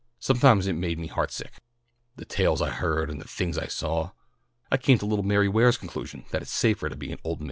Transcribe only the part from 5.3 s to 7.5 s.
Ware's conclusion, that it's safah to be an old maid."